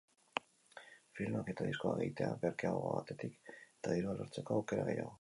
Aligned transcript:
Filmak 1.19 1.51
eta 1.53 1.67
diskoak 1.69 2.01
egitea 2.07 2.31
merkeago 2.47 2.83
batetik 2.97 3.39
eta 3.55 3.99
dirua 3.99 4.21
lortzeko 4.21 4.61
aukera 4.61 4.91
gehiago. 4.93 5.09